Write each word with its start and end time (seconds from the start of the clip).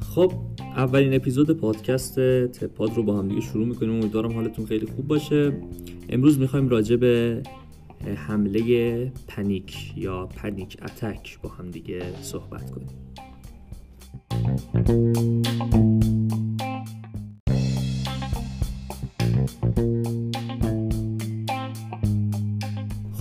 خب 0.00 0.32
اولین 0.76 1.14
اپیزود 1.14 1.50
پادکست 1.50 2.20
تپاد 2.46 2.94
رو 2.94 3.02
با 3.02 3.18
هم 3.18 3.28
دیگه 3.28 3.40
شروع 3.40 3.66
می‌کنیم. 3.66 3.92
امیدوارم 3.92 4.32
حالتون 4.32 4.66
خیلی 4.66 4.86
خوب 4.86 5.06
باشه. 5.06 5.52
امروز 6.08 6.38
می‌خوایم 6.38 6.68
راجع 6.68 6.96
به 6.96 7.42
حمله 8.16 9.12
پنیک 9.28 9.92
یا 9.96 10.26
پنیک 10.26 10.76
اتک 10.82 11.38
با 11.42 11.48
هم 11.48 11.70
دیگه 11.70 12.02
صحبت 12.22 12.70
کنیم. 12.70 12.88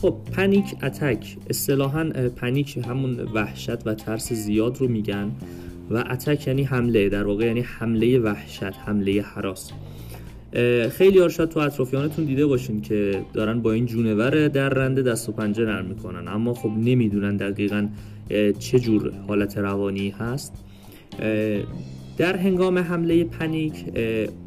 خب 0.06 0.18
پنیک 0.32 0.66
اتک 0.84 1.38
اصطلاحا 1.50 2.10
پنیک 2.36 2.78
همون 2.78 3.20
وحشت 3.20 3.88
و 3.88 3.94
ترس 3.94 4.34
زیاد 4.34 4.78
رو 4.78 4.88
میگن 4.88 5.32
و 5.90 6.04
اتک 6.10 6.48
یعنی 6.48 6.64
حمله 6.64 7.10
در 7.10 7.24
واقع 7.24 7.46
یعنی 7.46 7.62
حمله 7.62 8.20
وحشت 8.20 8.64
حمله 8.64 9.22
حراس. 9.22 9.72
خیلی 10.90 11.20
ها 11.20 11.30
شاید 11.30 11.50
تو 11.50 11.60
اطرافیانتون 11.60 12.26
دیده 12.26 12.46
باشین 12.46 12.82
که 12.82 13.22
دارن 13.34 13.62
با 13.62 13.72
این 13.72 13.86
جونور 13.86 14.48
در 14.48 14.70
رنده 14.70 15.02
دست 15.02 15.30
و 15.30 15.32
پنجه 15.32 15.66
نرم 15.66 15.86
می‌کنن. 15.86 16.28
اما 16.28 16.54
خب 16.54 16.70
نمی‌دونن 16.70 17.38
دقیقا 17.38 17.88
چه 18.60 18.80
جور 18.80 19.12
حالت 19.28 19.58
روانی 19.58 20.10
هست. 20.10 20.54
در 22.18 22.38
هنگام 22.38 22.78
حمله 22.78 23.24
پنیک 23.24 23.86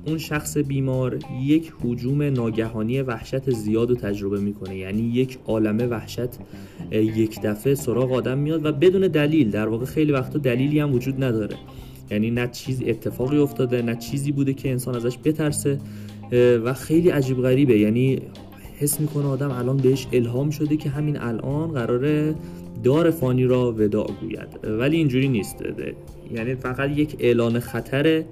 اون 0.07 0.19
شخص 0.19 0.57
بیمار 0.59 1.19
یک 1.43 1.73
حجوم 1.83 2.23
ناگهانی 2.23 3.03
وحشت 3.03 3.51
زیاد 3.51 3.91
رو 3.91 3.97
تجربه 3.97 4.41
می‌کنه. 4.41 4.77
یعنی 4.77 5.03
یک 5.03 5.39
عالمه 5.47 5.87
وحشت 5.87 6.29
یک 6.93 7.41
دفعه 7.43 7.75
سراغ 7.75 8.13
آدم 8.13 8.39
میاد 8.39 8.67
و 8.67 8.73
بدون 8.73 9.03
دلیل 9.03 9.51
در 9.51 9.69
واقع 9.69 9.85
خیلی 9.85 10.13
وقتا 10.13 10.39
دلیلی 10.39 10.81
هم 10.81 10.95
وجود 10.95 11.25
نداره. 11.25 11.57
یعنی 12.11 12.31
نه 12.31 12.49
چیز 12.53 12.83
اتفاقی 12.87 13.39
افتاده 13.39 13.83
نه 13.83 13.97
چیزی 13.97 14.33
بوده 14.33 14.55
که 14.55 14.71
انسان 14.71 14.97
ازش 14.97 15.19
بترسه 15.25 15.79
و 16.65 16.75
خیلی 16.75 17.11
عجیب 17.11 17.43
غریبه. 17.43 17.79
یعنی 17.79 18.21
حس 18.79 19.01
می‌کنه 19.01 19.27
آدم 19.27 19.51
الان 19.51 19.77
بهش 19.77 20.07
الهام 20.13 20.51
شده 20.51 20.77
که 20.77 20.91
همین 20.91 21.17
الان 21.17 21.73
قراره 21.73 22.35
دار 22.83 23.11
فانی 23.11 23.45
را 23.45 23.73
وداع 23.73 24.11
گوید. 24.21 24.79
ولی 24.79 24.97
اینجوری 24.97 25.29
نیست. 25.29 25.57
یعنی 26.35 26.55
فقط 26.55 26.91
یک 26.99 27.17
اعلان 27.19 27.61
خطر 27.61 28.25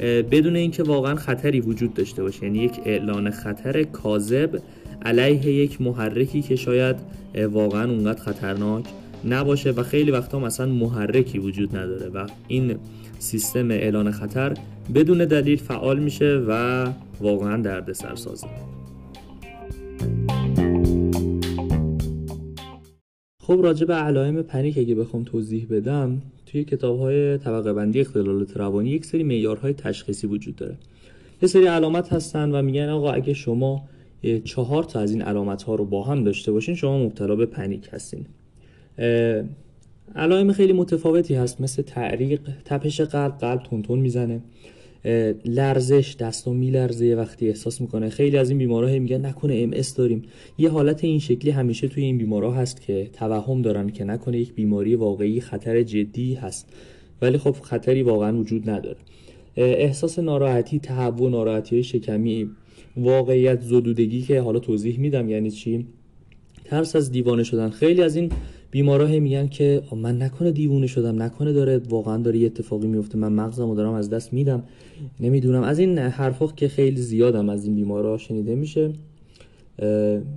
بدون 0.00 0.56
اینکه 0.56 0.82
واقعا 0.82 1.14
خطری 1.14 1.60
وجود 1.60 1.94
داشته 1.94 2.22
باشه. 2.22 2.44
یعنی 2.44 2.58
یک 2.58 2.80
اعلان 2.84 3.30
خطر 3.30 3.82
کاذب 3.82 4.58
علیه 5.02 5.46
یک 5.46 5.80
محرکی 5.80 6.42
که 6.42 6.56
شاید 6.56 6.96
واقعا 7.50 7.90
اونقدر 7.90 8.20
خطرناک 8.22 8.84
نباشه 9.24 9.70
و 9.70 9.82
خیلی 9.82 10.10
وقتا 10.10 10.38
مثلا 10.38 10.66
محرکی 10.66 11.38
وجود 11.38 11.76
نداره 11.76 12.08
و 12.08 12.26
این 12.48 12.76
سیستم 13.18 13.70
اعلان 13.70 14.10
خطر 14.10 14.54
بدون 14.94 15.18
دلیل 15.18 15.58
فعال 15.58 15.98
میشه 15.98 16.44
و 16.48 16.84
واقعا 17.20 17.62
دردسر 17.62 18.14
سازه 18.14 18.46
خب 23.46 23.60
راجع 23.62 23.86
به 23.86 23.94
علائم 23.94 24.42
پنیک 24.42 24.78
اگه 24.78 24.94
بخوام 24.94 25.24
توضیح 25.24 25.66
بدم 25.70 26.22
توی 26.46 26.64
کتاب 26.64 26.98
های 26.98 27.38
طبقه 27.38 27.72
بندی 27.72 28.00
اختلالات 28.00 28.56
روانی 28.56 28.90
یک 28.90 29.04
سری 29.04 29.22
معیارهای 29.22 29.72
تشخیصی 29.72 30.26
وجود 30.26 30.56
داره. 30.56 30.76
یه 31.42 31.48
سری 31.48 31.66
علامت 31.66 32.12
هستن 32.12 32.50
و 32.50 32.62
میگن 32.62 32.88
آقا 32.88 33.12
اگه 33.12 33.34
شما 33.34 33.84
چهار 34.44 34.84
تا 34.84 35.00
از 35.00 35.12
این 35.12 35.22
علامت 35.22 35.62
ها 35.62 35.74
رو 35.74 35.84
با 35.84 36.02
هم 36.02 36.24
داشته 36.24 36.52
باشین 36.52 36.74
شما 36.74 36.98
مبتلا 36.98 37.36
به 37.36 37.46
پنیک 37.46 37.88
هستین. 37.92 38.26
علائم 40.16 40.52
خیلی 40.52 40.72
متفاوتی 40.72 41.34
هست 41.34 41.60
مثل 41.60 41.82
تعریق 41.82 42.40
تپش 42.64 43.00
قلب 43.00 43.38
قلب 43.38 43.62
تون 43.62 43.98
می‌زنه. 43.98 44.40
لرزش 45.44 46.16
دستو 46.20 46.52
میلرزه 46.52 47.14
وقتی 47.14 47.48
احساس 47.48 47.80
می‌کنه. 47.80 48.08
خیلی 48.08 48.36
از 48.36 48.50
این 48.50 48.58
بیمارا 48.58 48.88
میگن 48.88 49.26
نکنه 49.26 49.54
ام 49.54 49.70
داریم. 49.96 50.22
یه 50.58 50.70
حالت 50.70 51.04
این 51.04 51.18
شکلی 51.18 51.50
همیشه 51.50 51.88
توی 51.88 52.04
این 52.04 52.18
بیمارا 52.18 52.52
هست 52.52 52.80
که 52.80 53.10
توهم 53.12 53.62
دارن 53.62 53.88
که 53.88 54.04
نکنه 54.04 54.38
یک 54.38 54.54
بیماری 54.54 54.94
واقعی 54.94 55.40
خطر 55.40 55.82
جدی 55.82 56.34
هست. 56.34 56.68
ولی 57.22 57.38
خب 57.38 57.52
خطری 57.52 58.02
واقعا 58.02 58.38
وجود 58.38 58.70
نداره. 58.70 58.98
احساس 59.56 60.18
ناراحتی 60.18 60.78
تهوع 60.78 61.30
ناراحتی 61.30 61.82
شکمی 61.82 62.50
واقعیت 62.96 63.60
زدودگی 63.60 64.22
که 64.22 64.40
حالا 64.40 64.58
توضیح 64.58 64.98
میدم 64.98 65.30
یعنی 65.30 65.50
چی؟ 65.50 65.86
ترس 66.64 66.96
از 66.96 67.12
دیوانه 67.12 67.42
شدن. 67.42 67.70
خیلی 67.70 68.02
از 68.02 68.16
این 68.16 68.30
بیمارا 68.74 69.06
میگن 69.06 69.48
که 69.48 69.82
من 69.96 70.22
نکنه 70.22 70.50
دیوونه 70.50 70.86
شدم 70.86 71.22
نکنه 71.22 71.52
داره 71.52 71.80
واقعا 71.88 72.16
داره 72.16 72.38
یه 72.38 72.46
اتفاقی 72.46 72.86
میفته. 72.86 73.18
من 73.18 73.32
مغزم 73.32 73.68
رو 73.68 73.74
دارم 73.74 73.92
از 73.92 74.10
دست 74.10 74.32
میدم. 74.32 74.62
نمی‌دونم. 75.20 75.62
از 75.62 75.78
این 75.78 75.98
حرفا 75.98 76.46
که 76.46 76.68
خیلی 76.68 77.00
زیادم 77.00 77.48
از 77.48 77.64
این 77.64 77.74
بیمارا 77.74 78.18
شنیده 78.18 78.54
میشه. 78.54 78.92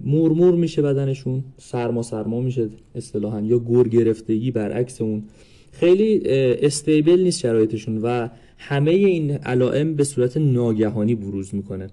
مورمور 0.04 0.56
میشه 0.56 0.82
بدنشون 0.82 1.44
سرما 1.58 2.02
سرما 2.02 2.42
میشه 2.42 2.70
اصطلاحا 2.96 3.42
یا 3.42 3.60
گور 3.60 3.88
گرفتگی 3.88 4.52
برعکس 4.52 5.02
اون. 5.02 5.24
خیلی 5.72 6.22
استیبل 6.62 7.20
نیست 7.20 7.40
شرایطشون 7.40 7.98
و 7.98 8.28
همه 8.58 8.92
این 8.92 9.32
علائم 9.32 9.96
به 9.96 10.04
صورت 10.04 10.38
ناگهانی 10.38 11.16
بروز 11.16 11.56
می‌کنه. 11.56 11.90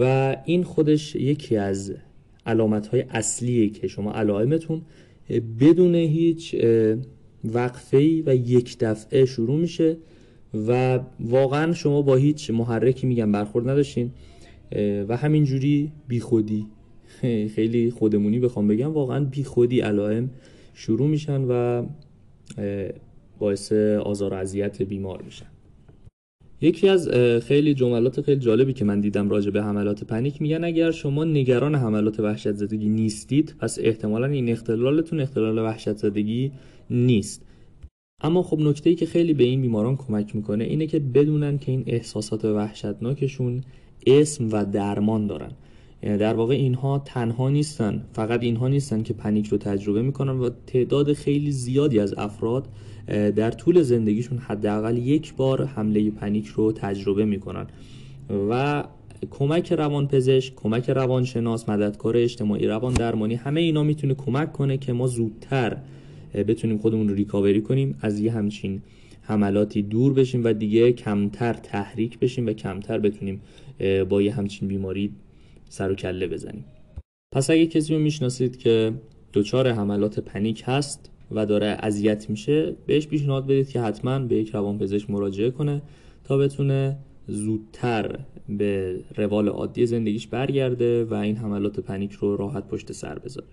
و 0.00 0.36
این 0.44 0.62
خودش 0.62 1.14
یکی 1.14 1.56
از 1.56 1.94
علامت 2.46 2.86
های 2.86 3.04
اصلیه 3.10 3.68
که 3.68 3.88
شما 3.88 4.12
علائمتون 4.12 4.82
بدون 5.60 5.94
هیچ 5.94 6.56
وقفه 7.44 8.22
و 8.26 8.36
یک 8.36 8.78
دفعه 8.78 9.24
شروع 9.24 9.56
میشه 9.56 9.96
و 10.68 11.00
واقعا 11.20 11.72
شما 11.72 12.02
با 12.02 12.16
هیچ 12.16 12.50
محرکی 12.50 13.06
میگم 13.06 13.32
برخورد 13.32 13.68
نداشتین 13.68 14.10
و 15.08 15.16
همینجوری 15.16 15.92
بیخودی. 16.08 16.66
خیلی 17.54 17.90
خودمونی 17.90 18.40
بخوام 18.40 18.68
بگم 18.68 18.92
واقعا 18.92 19.24
بیخودی 19.24 19.80
علائم 19.80 20.30
شروع 20.74 21.08
میشن 21.08 21.44
و 21.48 21.84
باعث 23.38 23.72
آزار 24.02 24.34
و 24.34 24.36
اذیت 24.36 24.82
بیمار 24.82 25.22
میشن. 25.22 25.53
یکی 26.60 26.88
از 26.88 27.08
خیلی 27.42 27.74
جملات 27.74 28.20
خیلی 28.20 28.40
جالبی 28.40 28.72
که 28.72 28.84
من 28.84 29.00
دیدم 29.00 29.28
راجع 29.28 29.50
به 29.50 29.62
حملات 29.62 30.04
پنیک 30.04 30.42
میگن 30.42 30.64
اگر 30.64 30.90
شما 30.90 31.24
نگران 31.24 31.74
حملات 31.74 32.20
وحشت 32.20 32.52
زدگی 32.52 32.88
نیستید 32.88 33.54
پس 33.58 33.78
احتمالا 33.80 34.26
این 34.26 34.48
اختلالتون 34.48 35.20
اختلال 35.20 35.58
وحشت 35.58 35.96
زدگی 35.96 36.52
نیست. 36.90 37.42
اما 38.22 38.42
خب 38.42 38.60
نکته 38.60 38.90
ای 38.90 38.96
که 38.96 39.06
خیلی 39.06 39.34
به 39.34 39.44
این 39.44 39.62
بیماران 39.62 39.96
کمک 39.96 40.36
می‌کنه 40.36 40.64
اینه 40.64 40.86
که 40.86 40.98
بدونن 40.98 41.58
که 41.58 41.72
این 41.72 41.84
احساسات 41.86 42.44
وحشتناکشون 42.44 43.60
اسم 44.06 44.48
و 44.52 44.64
درمان 44.64 45.26
دارن. 45.26 45.50
یعنی 46.02 46.18
در 46.18 46.34
واقع 46.34 46.54
اینها 46.54 47.02
تنها 47.04 47.50
نیستن 47.50 48.04
فقط 48.12 48.42
اینها 48.42 48.68
نیستن 48.68 49.02
که 49.02 49.14
پنیک 49.14 49.46
رو 49.46 49.58
تجربه 49.58 50.02
می‌کنن 50.02 50.38
و 50.38 50.50
تعداد 50.66 51.12
خیلی 51.12 51.50
زیادی 51.50 51.98
از 51.98 52.14
افراد 52.18 52.68
در 53.06 53.50
طول 53.50 53.82
زندگیشون 53.82 54.38
حداقل 54.38 54.98
یک 54.98 55.34
بار 55.34 55.64
حمله 55.64 56.10
پنیک 56.10 56.46
رو 56.46 56.72
تجربه 56.72 57.24
می‌کنن. 57.24 57.66
و 58.50 58.84
کمک 59.30 59.72
روانپزشک، 59.72 60.54
کمک 60.54 60.90
روانشناس، 60.90 61.68
مددکار 61.68 62.16
اجتماعی، 62.16 62.66
روان 62.66 62.94
درمانی 62.94 63.34
همه 63.34 63.60
اینا 63.60 63.82
می‌تونه 63.82 64.14
کمک 64.14 64.52
کنه 64.52 64.76
که 64.76 64.92
ما 64.92 65.06
زودتر 65.06 65.76
بتونیم 66.34 66.78
خودمون 66.78 67.08
رو 67.08 67.14
ریکاوری 67.14 67.60
کنیم 67.60 67.98
از 68.00 68.20
یه 68.20 68.32
همچین 68.32 68.82
حملاتی 69.22 69.82
دور 69.82 70.12
بشیم 70.12 70.44
و 70.44 70.52
دیگه 70.52 70.92
کمتر 70.92 71.52
تحریک 71.52 72.18
بشیم 72.18 72.46
و 72.46 72.52
کمتر 72.52 72.98
بتونیم 72.98 73.40
با 74.08 74.22
یه 74.22 74.34
همچین 74.34 74.68
بیماری 74.68 75.12
سر 75.68 75.92
و 75.92 75.94
کله 75.94 76.26
بزنیم. 76.26 76.64
پس 77.32 77.50
اگه 77.50 77.66
کسی 77.66 77.94
رو 77.94 78.00
می‌شناسید 78.00 78.56
که 78.56 78.92
دچار 79.32 79.68
حملات 79.68 80.20
پنیک 80.20 80.62
هست 80.66 81.10
و 81.30 81.46
داره 81.46 81.66
اذیت 81.66 82.30
میشه 82.30 82.76
بهش 82.86 83.06
پیشنهاد 83.06 83.44
بدید 83.44 83.68
که 83.68 83.80
حتما 83.80 84.18
به 84.18 84.36
یک 84.36 84.50
روانپزشک 84.50 85.10
مراجعه 85.10 85.50
کنه 85.50 85.82
تا 86.24 86.38
بتونه 86.38 86.96
زودتر 87.26 88.18
به 88.48 89.00
روال 89.16 89.48
عادی 89.48 89.86
زندگیش 89.86 90.26
برگرده 90.26 91.04
و 91.04 91.14
این 91.14 91.36
حملات 91.36 91.80
پنیک 91.80 92.12
رو 92.12 92.36
راحت 92.36 92.68
پشت 92.68 92.92
سر 92.92 93.18
بذاره. 93.18 93.46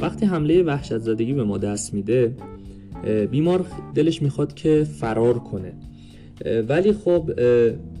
وقتی 0.00 0.26
حمله 0.26 0.62
وحشت 0.62 0.98
زدگی 0.98 1.32
به 1.32 1.44
ما 1.44 1.58
دست 1.58 1.94
میده 1.94 2.34
بیمار 3.30 3.66
دلش 3.94 4.22
می‌خواد 4.22 4.54
که 4.54 4.84
فرار 4.84 5.38
کنه. 5.38 5.72
ولی 6.68 6.92
خب 6.92 7.30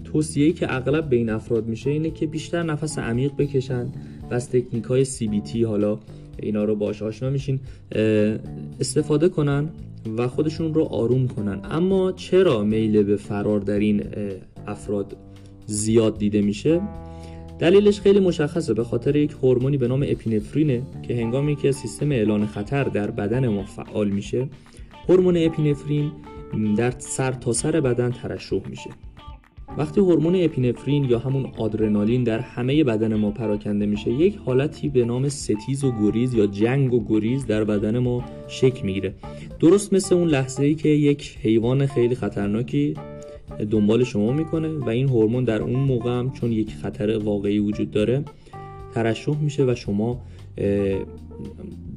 توصیه‌ای 0.04 0.52
که 0.52 0.74
اغلب 0.74 1.08
به 1.08 1.16
این 1.16 1.30
افراد 1.30 1.66
میشه 1.66 1.90
اینه 1.90 2.10
که 2.10 2.26
بیشتر 2.26 2.62
نفس 2.62 2.98
عمیق 2.98 3.32
بکشن 3.38 3.92
از 4.32 4.50
تکنیک 4.50 4.84
های 4.84 5.04
CBT 5.04 5.56
حالا 5.56 5.98
اینا 6.42 6.64
رو 6.64 6.76
باش 6.76 7.02
آشنا 7.02 7.30
میشین 7.30 7.60
استفاده 8.80 9.28
کنن 9.28 9.68
و 10.18 10.28
خودشون 10.28 10.74
رو 10.74 10.84
آروم 10.84 11.28
کنن. 11.28 11.60
اما 11.64 12.12
چرا 12.12 12.64
میل 12.64 13.02
به 13.02 13.16
فرار 13.16 13.60
در 13.60 13.78
این 13.78 14.02
افراد 14.66 15.16
زیاد 15.66 16.18
دیده 16.18 16.40
میشه؟ 16.42 16.80
دلیلش 17.58 18.00
خیلی 18.00 18.20
مشخصه 18.20 18.74
به 18.74 18.84
خاطر 18.84 19.16
یک 19.16 19.32
هورمونی 19.42 19.76
به 19.76 19.88
نام 19.88 20.04
اپینفرینه 20.08 20.82
که 21.02 21.16
هنگامی 21.16 21.56
که 21.56 21.72
سیستم 21.72 22.12
اعلان 22.12 22.46
خطر 22.46 22.84
در 22.84 23.10
بدن 23.10 23.48
ما 23.48 23.64
فعال 23.64 24.08
میشه 24.08 24.48
هورمون 25.08 25.36
اپینفرین 25.36 26.12
در 26.76 26.94
سر 26.98 27.32
تا 27.32 27.52
سر 27.52 27.80
بدن 27.80 28.10
ترشح 28.10 28.68
میشه. 28.68 28.90
وقتی 29.78 30.00
هورمون 30.00 30.44
اپینفرین 30.44 31.04
یا 31.04 31.18
همون 31.18 31.46
آدرنالین 31.58 32.24
در 32.24 32.40
همه 32.40 32.84
بدن 32.84 33.14
ما 33.14 33.30
پراکنده 33.30 33.86
میشه 33.86 34.10
یک 34.10 34.36
حالتی 34.36 34.88
به 34.88 35.04
نام 35.04 35.28
ستیز 35.28 35.84
و 35.84 35.92
گریز 36.00 36.34
یا 36.34 36.46
جنگ 36.46 36.94
و 36.94 37.04
گریز 37.08 37.46
در 37.46 37.64
بدن 37.64 37.98
ما 37.98 38.24
شکل 38.48 38.86
می‌گیره. 38.86 39.14
درست 39.60 39.92
مثل 39.92 40.14
اون 40.14 40.28
لحظه 40.28 40.62
ای 40.62 40.74
که 40.74 40.88
یک 40.88 41.38
حیوان 41.42 41.86
خیلی 41.86 42.14
خطرناکی 42.14 42.94
دنبال 43.70 44.04
شما 44.04 44.32
می‌کنه 44.32 44.68
و 44.68 44.88
این 44.88 45.08
هورمون 45.08 45.44
در 45.44 45.62
اون 45.62 45.80
موقع 45.80 46.10
هم 46.10 46.30
چون 46.30 46.52
یک 46.52 46.74
خطر 46.74 47.18
واقعی 47.18 47.58
وجود 47.58 47.90
داره 47.90 48.24
ترشح 48.94 49.42
میشه 49.42 49.64
و 49.64 49.74
شما 49.74 50.22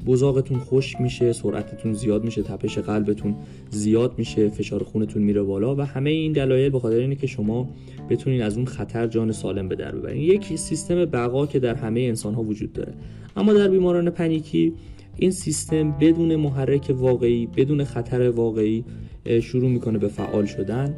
بزاقتون 0.05 0.59
خشک 0.59 1.01
میشه 1.01 1.33
سرعتتون 1.33 1.93
زیاد 1.93 2.23
میشه 2.23 2.41
تپش 2.41 2.77
قلبتون 2.77 3.35
زیاد 3.69 4.13
میشه 4.17 4.49
فشار 4.49 4.83
خونتون 4.83 5.21
میره 5.21 5.43
بالا 5.43 5.75
و 5.75 5.81
همه 5.81 6.09
این 6.09 6.31
دلایل 6.31 6.69
به 6.69 6.79
خاطر 6.79 6.97
اینه 6.97 7.15
که 7.15 7.27
شما 7.27 7.69
بتونین 8.09 8.41
از 8.41 8.57
اون 8.57 8.65
خطر 8.65 9.07
جان 9.07 9.31
سالم 9.31 9.67
به 9.67 9.75
در 9.75 9.95
ببرین. 9.95 10.21
یک 10.21 10.55
سیستم 10.55 11.05
بقا 11.05 11.45
که 11.45 11.59
در 11.59 11.75
همه 11.75 11.99
انسان 12.01 12.33
ها 12.33 12.43
وجود 12.43 12.73
داره. 12.73 12.93
اما 13.37 13.53
در 13.53 13.67
بیماران 13.67 14.09
پنیکی 14.09 14.73
این 15.17 15.31
سیستم 15.31 15.91
بدون 15.91 16.35
محرک 16.35 16.93
واقعی 16.95 17.47
بدون 17.47 17.83
خطر 17.83 18.29
واقعی 18.29 18.85
شروع 19.41 19.69
می‌کنه 19.69 19.97
به 19.97 20.07
فعال 20.07 20.45
شدن 20.45 20.95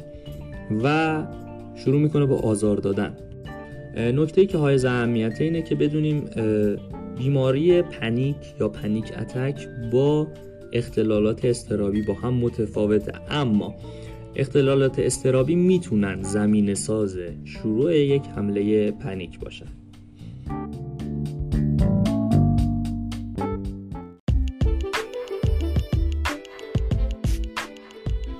و 0.82 1.26
شروع 1.74 2.00
می‌کنه 2.00 2.26
به 2.26 2.34
آزار 2.34 2.76
دادن. 2.76 3.16
نکته 3.96 4.46
که 4.46 4.58
های 4.58 4.86
اهمیته 4.86 5.44
اینه 5.44 5.62
که 5.62 5.74
بدونیم 5.74 6.24
بیماری 7.18 7.82
پنیک 7.82 8.36
یا 8.60 8.68
پنیک 8.68 9.12
اتک 9.18 9.68
با 9.92 10.26
اختلالات 10.72 11.44
استرابی 11.44 12.02
با 12.02 12.14
هم 12.14 12.34
متفاوته. 12.34 13.12
اما 13.30 13.74
اختلالات 14.36 14.98
استرابی 14.98 15.54
می‌تونن 15.54 16.22
زمین 16.22 16.74
ساز 16.74 17.18
شروع 17.44 17.98
یک 17.98 18.22
حمله 18.36 18.90
پنیک 18.90 19.40
باشن. 19.40 19.66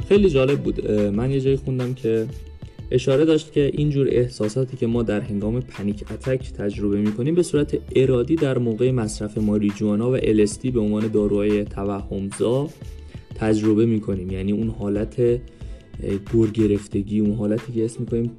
خیلی 0.08 0.30
جالب 0.30 0.62
بود. 0.62 0.90
من 0.90 1.30
یه 1.30 1.40
جایی 1.40 1.56
خوندم 1.56 1.94
که 1.94 2.26
اشاره 2.90 3.24
داشت 3.24 3.52
که 3.52 3.70
اینجور 3.74 4.08
احساساتی 4.10 4.76
که 4.76 4.86
ما 4.86 5.02
در 5.02 5.20
هنگام 5.20 5.60
پنیک 5.60 6.04
اتک 6.12 6.52
تجربه 6.52 7.00
می‌کنیم 7.00 7.34
به 7.34 7.42
صورت 7.42 7.78
ارادی 7.96 8.36
در 8.36 8.58
موقع 8.58 8.90
مصرف 8.90 9.38
ماریجوانا 9.38 10.10
و 10.10 10.16
الستی 10.22 10.70
به 10.70 10.80
عنوان 10.80 11.08
داروهای 11.08 11.64
توهمزا 11.64 12.68
تجربه 13.34 13.86
می‌کنیم. 13.86 14.30
یعنی 14.30 14.52
اون 14.52 14.68
حالت 14.68 15.40
گرگرفتگی 16.34 17.20
اون 17.20 17.34
حالتی 17.34 17.72
که 17.72 17.84
اسم 17.84 18.00
می‌کنیم 18.00 18.30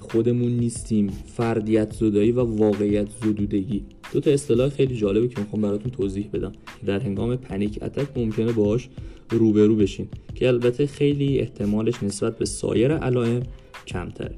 خودمون 0.00 0.52
نیستیم 0.52 1.06
فردیت 1.26 1.92
زدایی 1.92 2.32
و 2.32 2.40
واقعیت 2.40 3.08
زدودگی. 3.22 3.84
دو 4.12 4.20
تا 4.20 4.30
اصطلاح 4.30 4.68
خیلی 4.68 4.96
جالبه 4.96 5.28
که 5.28 5.40
می‌خوام 5.40 5.62
براتون 5.62 5.92
توضیح 5.92 6.28
بدم 6.32 6.52
در 6.86 7.00
هنگام 7.00 7.36
پنیک 7.36 7.78
اتک 7.82 8.06
ممکنه 8.16 8.52
باهاش 8.52 8.88
روبرو 9.30 9.76
بشین 9.76 10.08
که 10.34 10.48
البته 10.48 10.86
خیلی 10.86 11.38
احتمالش 11.38 12.02
نسبت 12.02 12.38
به 12.38 12.44
سایر 12.44 12.92
علائم 12.92 13.42
کمتره. 13.86 14.34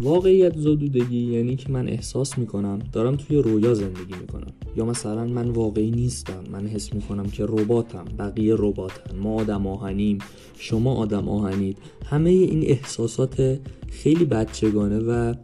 واقعیت 0.00 0.56
زدودگی 0.56 1.32
یعنی 1.32 1.56
که 1.56 1.72
من 1.72 1.88
احساس 1.88 2.38
می‌کنم 2.38 2.78
دارم 2.92 3.16
توی 3.16 3.36
رویا 3.36 3.74
زندگی 3.74 4.14
می‌کنم. 4.20 4.52
یا 4.76 4.84
مثلا 4.84 5.24
من 5.24 5.48
واقعی 5.48 5.90
نیستم. 5.90 6.44
من 6.52 6.66
حس 6.66 6.94
می‌کنم 6.94 7.30
که 7.30 7.44
رباتم 7.48 8.04
بقیه 8.18 8.54
رباتن. 8.58 9.16
ما 9.18 9.34
آدم 9.34 9.66
آهنیم. 9.66 10.18
شما 10.58 10.94
آدم 10.94 11.28
آهنید. 11.28 11.78
همه 12.06 12.30
این 12.30 12.62
احساسات 12.62 13.60
خیلی 13.90 14.24
بچگانه 14.24 14.98
و 14.98 15.34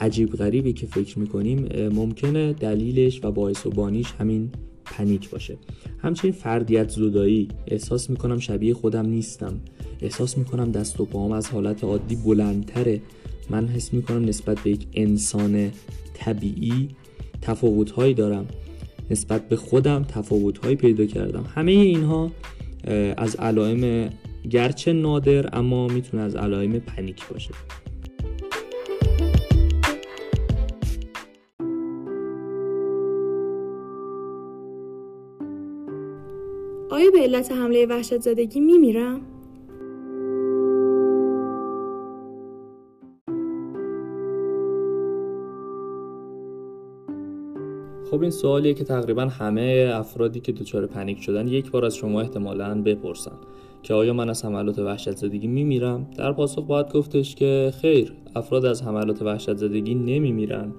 عجیب 0.00 0.32
غریبی 0.32 0.72
که 0.72 0.86
فکر 0.86 1.18
می‌کنیم 1.18 1.88
ممکنه 1.92 2.52
دلیلش 2.52 3.24
و 3.24 3.32
باعث 3.32 3.66
و 3.66 3.70
بانیش 3.70 4.12
همین 4.18 4.50
پنیک 4.84 5.30
باشه. 5.30 5.58
همچنین 5.98 6.32
فردیت 6.32 6.88
زدایی. 6.88 7.48
احساس 7.66 8.10
می‌کنم 8.10 8.38
شبیه 8.38 8.74
خودم 8.74 9.06
نیستم. 9.06 9.60
احساس 10.02 10.38
می‌کنم 10.38 10.72
دست 10.72 11.00
و 11.00 11.04
پاهم 11.04 11.32
از 11.32 11.50
حالت 11.50 11.84
عادی 11.84 12.16
بلندتره. 12.16 13.00
من 13.50 13.68
حس 13.68 13.92
می‌کنم 13.92 14.24
نسبت 14.24 14.58
به 14.60 14.70
یک 14.70 14.86
انسان 14.94 15.70
طبیعی 16.14 16.88
تفاوتهایی 17.42 18.14
دارم. 18.14 18.46
نسبت 19.10 19.48
به 19.48 19.56
خودم 19.56 20.04
تفاوتهایی 20.04 20.76
پیدا 20.76 21.06
کردم. 21.06 21.44
همه 21.54 21.72
اینها 21.72 22.30
از 23.16 23.36
علائم 23.36 24.10
گرچه 24.50 24.92
نادر 24.92 25.58
اما 25.58 25.88
می‌تونه 25.88 26.22
از 26.22 26.36
علائم 26.36 26.78
پنیک 26.78 27.28
باشه. 27.28 27.50
آیا 36.90 37.10
به 37.10 37.18
علت 37.18 37.52
حمله 37.52 37.86
وحشت 37.86 38.20
زدگی 38.20 38.60
میمیرم؟ 38.60 39.20
خب 48.12 48.22
این 48.22 48.30
سوالیه 48.30 48.74
که 48.74 48.84
تقریبا 48.84 49.22
همه 49.22 49.92
افرادی 49.94 50.40
که 50.40 50.52
دچار 50.52 50.86
پنیک 50.86 51.22
شدن 51.22 51.48
یک 51.48 51.70
بار 51.70 51.84
از 51.84 51.96
شما 51.96 52.20
احتمالا 52.20 52.82
بپرسن 52.82 53.32
که 53.82 53.94
آیا 53.94 54.12
من 54.12 54.30
از 54.30 54.44
حملات 54.44 54.78
وحشت 54.78 55.16
زدگی 55.16 55.46
میمیرم؟ 55.46 56.06
در 56.18 56.32
پاسخ 56.32 56.64
باید 56.64 56.92
گفتش 56.92 57.34
که 57.34 57.72
خیر 57.80 58.12
افراد 58.36 58.64
از 58.64 58.82
حملات 58.82 59.22
وحشت 59.22 59.56
زدگی 59.56 59.94
نمیمیرن. 59.94 60.72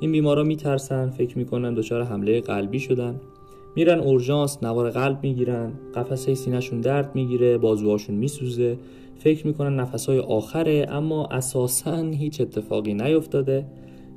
این 0.00 0.12
بیمارا 0.12 0.42
میترسن 0.42 1.10
فکر 1.10 1.38
می‌کنن 1.38 1.74
دچار 1.74 2.02
حمله 2.02 2.40
قلبی 2.40 2.80
شدن. 2.80 3.20
میرن 3.76 3.98
اورژانس 4.00 4.58
نوار 4.62 4.90
قلب 4.90 5.18
می‌گیرن 5.22 5.72
قفسه 5.94 6.34
سینهشون 6.34 6.80
درد 6.80 7.14
می‌گیره 7.14 7.58
بازوهاشون 7.58 8.16
میسوزه. 8.16 8.78
فکر 9.18 9.46
می‌کنن 9.46 9.80
نفسهای 9.80 10.18
آخره 10.18 10.86
اما 10.88 11.26
اساسا 11.26 11.96
هیچ 11.96 12.40
اتفاقی 12.40 12.94
نیفتاده. 12.94 13.66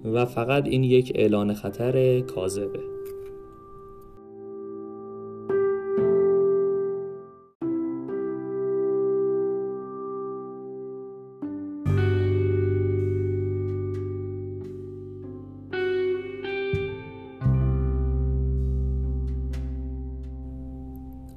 و 0.05 0.25
فقط 0.25 0.67
این 0.67 0.83
یک 0.83 1.11
اعلان 1.15 1.53
خطر 1.53 2.19
کاذبه 2.19 2.79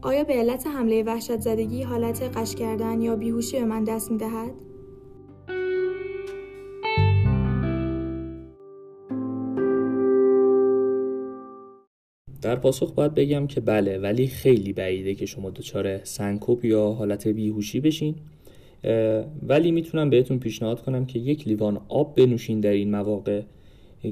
آیا 0.02 0.25
به 0.25 0.35
علت 0.35 0.66
حمله 0.66 1.02
وحشت 1.02 1.40
زدگی 1.40 1.82
حالت 1.82 2.23
قش 2.23 2.54
کردن 2.54 3.00
یا 3.00 3.16
بیهوشی 3.16 3.58
به 3.58 3.64
من 3.64 3.85
دست 3.85 4.11
می 4.11 4.18
دهد؟ 4.18 4.65
در 12.46 12.56
پاسخ 12.56 12.92
باید 12.92 13.14
بگم 13.14 13.46
که 13.46 13.60
بله 13.60 13.98
ولی 13.98 14.26
خیلی 14.26 14.72
بعیده 14.72 15.14
که 15.14 15.26
شما 15.26 15.50
دچار 15.50 16.04
سنکوپ 16.04 16.64
یا 16.64 16.86
حالت 16.92 17.28
بیهوشی 17.28 17.80
بشین. 17.80 18.14
ولی 19.42 19.70
می‌تونم 19.70 20.10
بهتون 20.10 20.38
پیشنهاد 20.38 20.82
کنم 20.82 21.06
که 21.06 21.18
یک 21.18 21.48
لیوان 21.48 21.80
آب 21.88 22.14
بنوشین 22.14 22.60
در 22.60 22.70
این 22.70 22.90
مواقع 22.90 23.42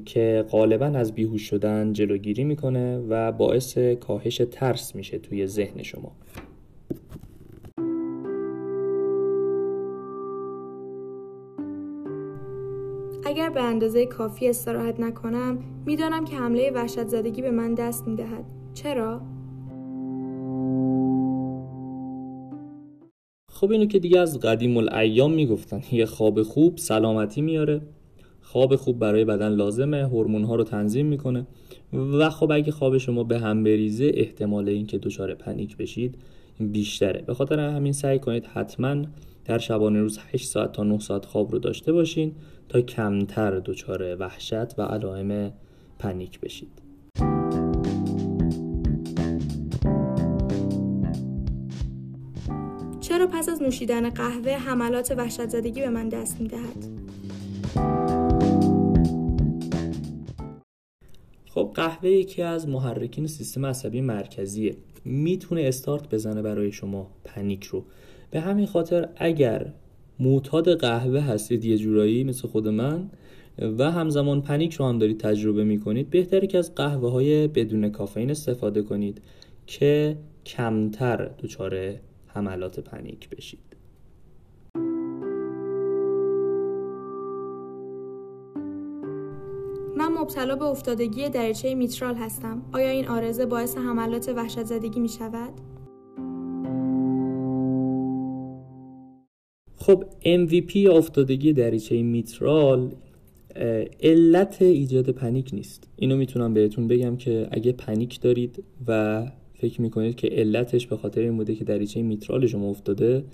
که 0.04 0.44
غالبا 0.50 0.86
از 0.86 1.12
بیهوش 1.12 1.42
شدن 1.42 1.92
جلوگیری 1.92 2.44
می‌کنه 2.44 2.98
و 2.98 3.32
باعث 3.32 3.78
کاهش 3.78 4.42
ترس 4.50 4.94
میشه 4.94 5.18
توی 5.18 5.46
ذهن 5.46 5.82
شما. 5.82 6.12
اگر 13.26 13.50
به 13.50 13.62
اندازه 13.62 14.06
کافی 14.06 14.48
استراحت 14.48 15.00
نکنم 15.00 15.58
می‌دانم 15.86 16.24
که 16.24 16.36
حمله 16.36 16.70
وحشت 16.70 17.06
زدگی 17.06 17.42
به 17.42 17.50
من 17.50 17.74
دست 17.74 18.08
می‌دهد. 18.08 18.44
چرا؟ 18.74 19.20
خب 23.52 23.70
اینو 23.70 23.86
که 23.86 23.98
دیگه 23.98 24.20
از 24.20 24.40
قدیم 24.40 24.76
الایام 24.76 25.32
می‌گفتن. 25.32 25.82
یه 25.92 26.06
خواب 26.06 26.42
خوب 26.42 26.76
سلامتی 26.76 27.40
میاره. 27.40 27.80
خواب 28.40 28.76
خوب 28.76 28.98
برای 28.98 29.24
بدن 29.24 29.48
لازمه 29.48 30.04
هورمون 30.06 30.44
ها 30.44 30.54
رو 30.54 30.64
تنظیم 30.64 31.06
می‌کنه. 31.06 31.46
و 31.92 32.30
خب 32.30 32.52
اگه 32.52 32.72
خواب 32.72 32.98
شما 32.98 33.24
به 33.24 33.38
هم 33.38 33.64
بریزه 33.64 34.12
احتمال 34.14 34.68
اینکه 34.68 34.98
دچار 34.98 35.34
پنیک 35.34 35.76
بشید 35.76 36.14
بیشتره. 36.60 37.22
به 37.26 37.34
خاطر 37.34 37.60
همین 37.60 37.92
سعی 37.92 38.18
کنید 38.18 38.44
حتما 38.44 38.96
در 39.44 39.58
شبانه 39.58 40.00
روز 40.00 40.18
8 40.32 40.46
ساعت 40.46 40.72
تا 40.72 40.82
9 40.82 40.98
ساعت 40.98 41.26
خواب 41.26 41.52
رو 41.52 41.58
داشته 41.58 41.92
باشین 41.92 42.32
تا 42.68 42.80
کمتر 42.80 43.60
دچار 43.60 44.16
وحشت 44.16 44.78
و 44.78 44.82
علائم 44.82 45.52
پنیک 45.98 46.40
بشید. 46.40 46.82
چرا 53.00 53.26
پس 53.26 53.48
از 53.48 53.62
نوشیدن 53.62 54.10
قهوه 54.10 54.52
حملات 54.52 55.14
وحشت 55.18 55.48
زدگی 55.48 55.80
به 55.80 55.88
من 55.88 56.08
دست 56.08 56.40
می‌دهد؟ 56.40 56.84
خب 61.46 61.72
قهوه 61.74 62.10
یکی 62.10 62.42
از 62.42 62.68
محرکین 62.68 63.26
سیستم 63.26 63.66
عصبی 63.66 64.00
مرکزیه. 64.00 64.76
می‌تونه 65.04 65.62
استارت 65.62 66.14
بزنه 66.14 66.42
برای 66.42 66.72
شما 66.72 67.10
پنیک 67.24 67.64
رو. 67.64 67.84
به 68.34 68.40
همین 68.40 68.66
خاطر 68.66 69.08
اگر 69.16 69.72
معتاد 70.20 70.80
قهوه 70.80 71.20
هستید 71.20 71.64
یه 71.64 71.78
جورایی 71.78 72.24
مثل 72.24 72.48
خود 72.48 72.68
من 72.68 73.10
و 73.78 73.90
همزمان 73.90 74.42
پنیک 74.42 74.74
رو 74.74 74.84
هم 74.86 74.98
دارید 74.98 75.20
تجربه 75.20 75.64
می‌کنید 75.64 76.10
بهتره 76.10 76.46
که 76.46 76.58
از 76.58 76.74
قهوه 76.74 77.10
های 77.10 77.48
بدون 77.48 77.88
کافئین 77.90 78.30
استفاده 78.30 78.82
کنید 78.82 79.22
که 79.66 80.16
کمتر 80.46 81.30
دچار 81.42 81.94
حملات 82.26 82.80
پنیک 82.80 83.28
بشید 83.28 83.76
من 89.96 90.08
مبتلا 90.08 90.56
به 90.56 90.64
افتادگی 90.64 91.28
دریچه 91.28 91.74
میترال 91.74 92.14
هستم. 92.14 92.62
آیا 92.72 92.88
این 92.88 93.08
آرزه 93.08 93.46
باعث 93.46 93.76
حملات 93.76 94.28
وحشت 94.28 94.64
زدگی 94.64 95.00
می 95.00 95.08
شود؟ 95.08 95.73
خب 99.86 100.04
MVP 100.24 100.76
افتادگی 100.76 101.52
دریچه 101.52 102.02
میترال 102.02 102.90
علت 104.02 104.62
ایجاد 104.62 105.10
پنیک 105.10 105.50
نیست. 105.52 105.88
اینو 105.96 106.16
می‌تونم 106.16 106.54
بهتون 106.54 106.88
بگم 106.88 107.16
که 107.16 107.48
اگه 107.50 107.72
پنیک 107.72 108.20
دارید 108.20 108.64
و 108.86 109.22
فکر 109.54 109.80
می‌کنید 109.80 110.14
که 110.14 110.28
علتش 110.28 110.86
به 110.86 110.96
خاطر 110.96 111.20
این 111.20 111.36
بوده 111.36 111.54
که 111.54 111.64
دریچه 111.64 112.02
میترال 112.02 112.46
شما 112.46 112.70
افتاده 112.70 113.24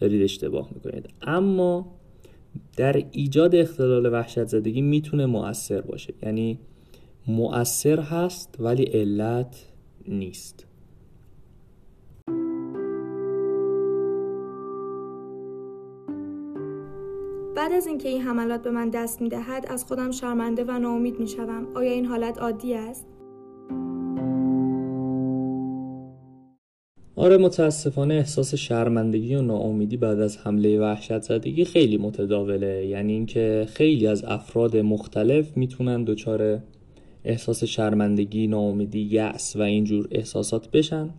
دارید 0.00 0.22
اشتباه 0.22 0.70
می‌کنید. 0.74 1.08
اما 1.22 1.94
در 2.76 3.04
ایجاد 3.12 3.54
اختلال 3.54 4.06
وحشت 4.06 4.44
زدگی 4.44 4.80
می‌تونه 4.80 5.26
مؤثر 5.26 5.80
باشه. 5.80 6.14
یعنی 6.22 6.58
مؤثر 7.26 8.00
هست 8.00 8.56
ولی 8.60 8.84
علت 8.84 9.66
نیست. 10.08 10.66
بعد 17.68 17.76
از 17.76 17.86
اینکه 17.86 18.08
این 18.08 18.22
حملات 18.22 18.62
به 18.62 18.70
من 18.70 18.90
دست 18.90 19.22
می‌دهد 19.22 19.66
از 19.68 19.84
خودم 19.84 20.10
شرمنده 20.10 20.64
و 20.64 20.78
ناامید 20.78 21.20
می‌شوم. 21.20 21.66
آیا 21.74 21.92
این 21.92 22.04
حالت 22.04 22.38
عادی 22.38 22.74
است؟ 22.74 23.06
آره 27.16 27.36
متاسفانه 27.36 28.14
احساس 28.14 28.54
شرمندگی 28.54 29.34
و 29.34 29.42
ناامیدی 29.42 29.96
بعد 29.96 30.20
از 30.20 30.38
حمله 30.38 30.80
وحشت 30.80 31.22
زدگی 31.22 31.64
خیلی 31.64 31.98
متداوله. 31.98 32.86
یعنی 32.86 33.12
اینکه 33.12 33.66
خیلی 33.68 34.06
از 34.06 34.24
افراد 34.24 34.76
مختلف 34.76 35.56
می‌تونن 35.56 36.04
دچار 36.04 36.58
احساس 37.24 37.64
شرمندگی، 37.64 38.46
ناامیدی، 38.46 39.00
یأس 39.00 39.56
و 39.56 39.62
اینجور 39.62 40.08
احساسات 40.10 40.70
بشن 40.70 41.10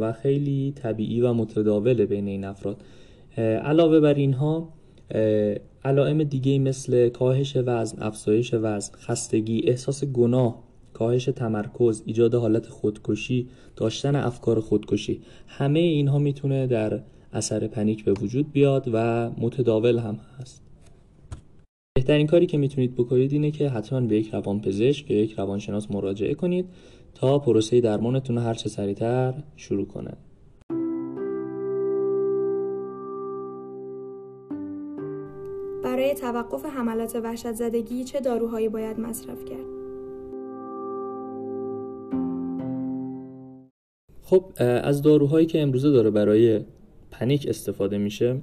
و 0.00 0.12
خیلی 0.12 0.72
طبیعی 0.76 1.20
و 1.20 1.32
متداوله 1.32 2.06
بین 2.06 2.28
این 2.28 2.44
افراد. 2.44 2.82
علاوه 3.64 4.00
بر 4.00 4.14
اینها 4.14 4.68
علائم 5.84 6.24
دیگه 6.24 6.58
مثل 6.58 7.08
کاهش 7.08 7.56
وزن، 7.56 8.02
افزایش 8.02 8.54
وزن، 8.54 8.92
خستگی، 8.98 9.62
احساس 9.64 10.04
گناه 10.04 10.62
کاهش 10.92 11.24
تمرکز 11.24 12.02
ایجاد 12.06 12.34
حالت 12.34 12.68
خودکشی 12.68 13.48
داشتن 13.76 14.16
افکار 14.16 14.60
خودکشی 14.60 15.20
همه 15.46 15.80
اینها 15.80 16.18
می‌تونه 16.18 16.66
در 16.66 17.00
اثر 17.32 17.66
پنیک 17.66 18.04
به 18.04 18.12
وجود 18.12 18.52
بیاد 18.52 18.90
و 18.92 19.30
متداول 19.30 19.98
هم 19.98 20.20
هست. 20.40 20.62
بهترین 21.94 22.26
کاری 22.26 22.46
که 22.46 22.58
می‌تونید 22.58 22.94
بکنید 22.94 23.32
اینه 23.32 23.50
که 23.50 23.68
حتما 23.68 24.00
به 24.00 24.16
یک 24.16 24.34
روانپزشک 24.34 25.10
یا 25.10 25.22
یک 25.22 25.38
روانشناس 25.38 25.90
مراجعه 25.90 26.34
کنید 26.34 26.66
تا 27.14 27.38
پروسه 27.38 27.80
درمانتون 27.80 28.38
هر 28.38 28.54
چه 28.54 28.68
سریعتر 28.68 29.34
شروع 29.56 29.86
کنه. 29.86 30.16
برای 36.08 36.20
توقف 36.20 36.64
حملات 36.64 37.16
وحشت 37.16 37.52
زدگی 37.52 38.04
چه 38.04 38.20
داروهایی 38.20 38.68
باید 38.68 39.00
مصرف 39.00 39.44
کرد؟ 39.44 39.78
خب 44.22 44.44
از 44.58 45.02
داروهایی 45.02 45.46
که 45.46 45.60
امروزه 45.60 45.90
داره 45.90 46.10
برای 46.10 46.60
panic 47.10 47.46
استفاده 47.48 47.98
میشه 47.98 48.40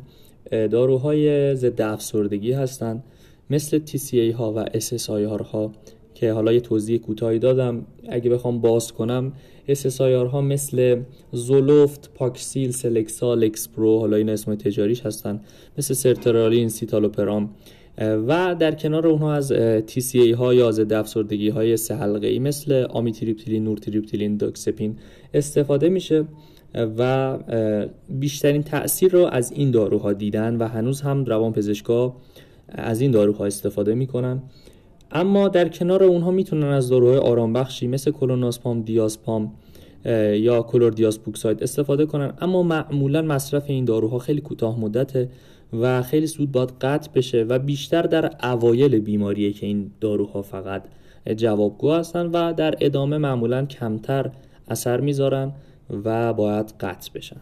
داروهای 0.51 1.55
ضد 1.55 1.81
افسردگی 1.81 2.51
هستند 2.51 3.03
مثل 3.49 3.79
TCA 3.85 4.35
ها 4.35 4.53
و 4.53 4.65
SSIR 4.65 5.41
ها 5.41 5.71
که 6.15 6.31
حالا 6.31 6.53
یه 6.53 6.59
توضیح 6.59 6.97
کوتاهی 6.97 7.39
دادم. 7.39 7.85
اگه 8.09 8.29
بخوام 8.29 8.61
باز 8.61 8.91
کنم 8.91 9.33
SSIR 9.69 10.27
ها 10.31 10.41
مثل 10.41 11.01
Zoloft، 11.31 12.09
Paxil، 12.15 12.71
Celexa، 12.71 13.43
Lexapro 13.43 13.99
حالا 13.99 14.17
این 14.17 14.29
اسم 14.29 14.55
تجاریش 14.55 15.01
هستن 15.01 15.41
مثل 15.77 15.93
سرترالین، 15.93 16.69
سیتالوپرام 16.69 17.49
و 17.97 18.55
در 18.59 18.71
کنار 18.75 19.07
اونها 19.07 19.33
از 19.33 19.53
TCA 19.87 20.33
ها 20.37 20.53
یا 20.53 20.71
ضد 20.71 20.93
افسردگی 20.93 21.49
های 21.49 21.77
سه 21.77 21.95
حلقه 21.95 22.27
ای 22.27 22.39
مثل 22.39 22.85
آمیتریپتیلین، 22.89 23.63
نورتریپتیلین، 23.63 24.37
داکسپین 24.37 24.97
استفاده 25.33 25.89
میشه 25.89 26.25
و 26.97 27.37
بیشترین 28.09 28.63
تاثیر 28.63 29.11
رو 29.11 29.25
از 29.25 29.51
این 29.51 29.71
داروها 29.71 30.13
دیدن 30.13 30.55
و 30.55 30.67
هنوز 30.67 31.01
هم 31.01 31.25
روان 31.25 31.53
پزشکا 31.53 32.15
از 32.69 33.01
این 33.01 33.11
داروها 33.11 33.45
استفاده 33.45 33.95
می‌کنن. 33.95 34.41
اما 35.11 35.47
در 35.47 35.69
کنار 35.69 36.03
اونها 36.03 36.31
می‌تونن 36.31 36.67
از 36.67 36.89
داروهای 36.89 37.17
آرام 37.17 37.53
بخشی 37.53 37.87
مثل 37.87 38.11
کلونازپام، 38.11 38.81
دیازپام 38.81 39.53
یا 40.33 40.61
کلردیازپوکساید 40.61 41.63
استفاده 41.63 42.05
کنن. 42.05 42.33
اما 42.41 42.63
معمولا 42.63 43.21
مصرف 43.21 43.63
این 43.67 43.85
داروها 43.85 44.19
خیلی 44.19 44.41
کوتاه 44.41 44.79
مدته 44.79 45.29
و 45.73 46.01
خیلی 46.01 46.27
زود 46.27 46.51
باید 46.51 46.73
قطع 46.81 47.11
بشه 47.15 47.43
و 47.43 47.59
بیشتر 47.59 48.01
در 48.01 48.31
اوایل 48.43 48.99
بیماریه 48.99 49.53
که 49.53 49.65
این 49.65 49.91
داروها 50.01 50.41
فقط 50.41 50.83
جوابگو 51.35 51.91
هستن 51.91 52.25
و 52.25 52.53
در 52.53 52.75
ادامه 52.81 53.17
معمولا 53.17 53.65
کمتر 53.65 54.31
اثر 54.67 55.01
می‌ذارن 55.01 55.51
و 56.03 56.33
باید 56.33 56.73
قطع 56.79 57.11
بشن. 57.15 57.41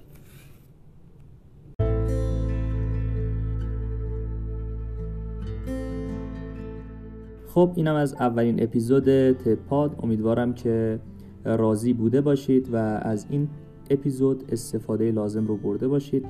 خب 7.53 7.71
اینم 7.75 7.95
از 7.95 8.13
اولین 8.13 8.63
اپیزود 8.63 9.31
تپاد. 9.31 9.95
امیدوارم 10.03 10.53
که 10.53 10.99
راضی 11.45 11.93
بوده 11.93 12.21
باشید 12.21 12.69
و 12.73 12.75
از 13.01 13.25
این 13.29 13.47
اپیزود 13.89 14.43
استفاده 14.51 15.11
لازم 15.11 15.47
رو 15.47 15.57
برده 15.57 15.87
باشید. 15.87 16.25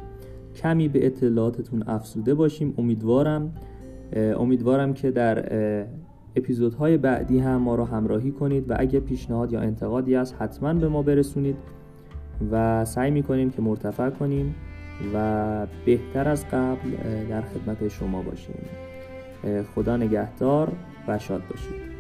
کمی 0.56 0.88
به 0.88 1.06
اطلاعاتتون 1.06 1.84
افزوده 1.88 2.34
باشیم. 2.34 2.74
امیدوارم 2.77 3.53
امیدوارم 4.15 4.94
که 4.94 5.12
در 5.12 5.46
اپیزودهای 6.36 6.98
بعدی 6.98 7.39
هم 7.39 7.56
ما 7.56 7.75
رو 7.75 7.84
همراهی 7.84 8.32
کنید 8.32 8.72
و 8.72 8.75
اگه 8.80 9.00
پیشنهاد 9.00 9.53
یا 9.53 9.60
انتقادی 9.60 10.15
هست 10.15 10.36
حتما 10.39 10.74
به 10.74 10.88
ما 10.88 11.01
برسونید 11.01 11.56
و 12.51 12.86
سعی 12.86 13.12
می‌کنیم 13.12 13.50
که 13.50 13.62
مرتفع 13.62 14.10
کنیم 14.10 14.56
و 15.13 15.68
بهتر 15.86 16.30
از 16.30 16.46
قبل 16.48 16.89
در 17.30 17.42
خدمت 17.42 17.88
شما 17.88 18.22
باشیم. 18.22 18.56
خدا 19.75 19.98
نگهدار. 19.98 20.72
و 21.07 21.19
شاد 21.19 21.48
باشید. 21.48 21.92